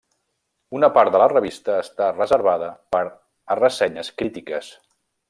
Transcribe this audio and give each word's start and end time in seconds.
Una 0.77 0.87
part 0.93 1.11
de 1.15 1.19
la 1.23 1.27
revista 1.33 1.75
està 1.83 2.07
reservada 2.15 2.71
per 2.97 3.05
a 3.05 3.59
ressenyes 3.61 4.11
crítiques. 4.23 4.73